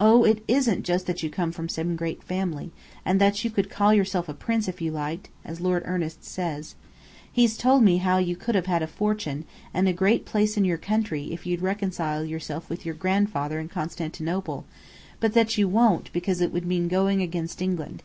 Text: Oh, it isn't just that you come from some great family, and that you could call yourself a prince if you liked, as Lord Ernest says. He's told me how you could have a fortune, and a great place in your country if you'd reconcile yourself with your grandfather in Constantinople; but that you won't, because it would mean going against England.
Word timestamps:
Oh, 0.00 0.24
it 0.24 0.42
isn't 0.48 0.86
just 0.86 1.04
that 1.04 1.22
you 1.22 1.28
come 1.28 1.52
from 1.52 1.68
some 1.68 1.94
great 1.94 2.22
family, 2.22 2.70
and 3.04 3.20
that 3.20 3.44
you 3.44 3.50
could 3.50 3.68
call 3.68 3.92
yourself 3.92 4.26
a 4.26 4.32
prince 4.32 4.68
if 4.68 4.80
you 4.80 4.90
liked, 4.90 5.28
as 5.44 5.60
Lord 5.60 5.82
Ernest 5.84 6.24
says. 6.24 6.76
He's 7.30 7.58
told 7.58 7.82
me 7.82 7.98
how 7.98 8.16
you 8.16 8.36
could 8.36 8.54
have 8.54 8.80
a 8.80 8.86
fortune, 8.86 9.44
and 9.74 9.86
a 9.86 9.92
great 9.92 10.24
place 10.24 10.56
in 10.56 10.64
your 10.64 10.78
country 10.78 11.30
if 11.30 11.44
you'd 11.44 11.60
reconcile 11.60 12.24
yourself 12.24 12.70
with 12.70 12.86
your 12.86 12.94
grandfather 12.94 13.60
in 13.60 13.68
Constantinople; 13.68 14.64
but 15.20 15.34
that 15.34 15.58
you 15.58 15.68
won't, 15.68 16.10
because 16.14 16.40
it 16.40 16.54
would 16.54 16.64
mean 16.64 16.88
going 16.88 17.20
against 17.20 17.60
England. 17.60 18.02